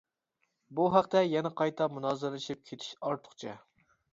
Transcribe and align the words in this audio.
بۇ 0.79 0.87
ھەقتە 0.95 1.21
يەنە 1.25 1.51
قايتا 1.61 1.89
مۇنازىرىلىشىپ 1.99 2.65
كېتىش 2.71 2.91
ئارتۇقچە. 3.03 3.55